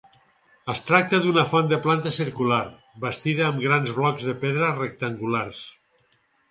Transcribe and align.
Es 0.73 0.79
tracta 0.85 1.19
d'una 1.25 1.43
font 1.51 1.69
de 1.73 1.79
planta 1.83 2.13
circular, 2.17 2.59
bastida 3.05 3.47
amb 3.51 3.65
grans 3.69 3.95
blocs 4.01 4.27
de 4.31 4.39
pedra 4.47 4.75
rectangulars. 4.83 5.67